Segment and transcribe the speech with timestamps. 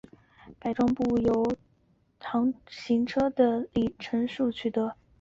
[0.59, 1.55] 改装部品则藉由
[2.67, 4.95] 行车的里程数取得。